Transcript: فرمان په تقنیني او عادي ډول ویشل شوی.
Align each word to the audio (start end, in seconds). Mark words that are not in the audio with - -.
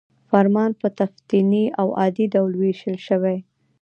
فرمان 0.29 0.71
په 0.81 0.87
تقنیني 0.99 1.65
او 1.79 1.87
عادي 1.99 2.25
ډول 2.33 2.51
ویشل 2.57 2.97
شوی. 3.07 3.37